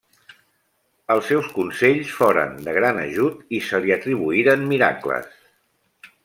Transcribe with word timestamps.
Els 1.15 1.27
seus 1.31 1.49
consells 1.57 2.15
foren 2.21 2.57
de 2.69 2.73
gran 2.79 3.03
ajut 3.03 3.55
i 3.59 3.61
se 3.69 3.83
li 3.85 3.95
atribuïren 3.97 4.67
miracles. 4.73 5.33